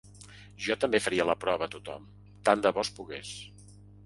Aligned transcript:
Jo 0.67 0.77
també 0.83 1.01
faria 1.07 1.27
la 1.31 1.35
prova 1.43 1.67
a 1.67 1.69
tothom, 1.75 2.09
tant 2.49 2.65
de 2.65 2.73
bo 2.79 2.87
es 2.89 2.93
pogués. 2.97 3.37